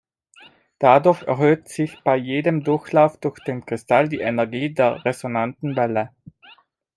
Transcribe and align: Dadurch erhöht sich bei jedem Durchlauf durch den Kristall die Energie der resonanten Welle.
Dadurch 0.79 1.21
erhöht 1.21 1.69
sich 1.69 2.01
bei 2.03 2.17
jedem 2.17 2.63
Durchlauf 2.63 3.17
durch 3.17 3.37
den 3.43 3.67
Kristall 3.67 4.09
die 4.09 4.17
Energie 4.17 4.73
der 4.73 5.05
resonanten 5.05 5.75
Welle. 5.75 6.09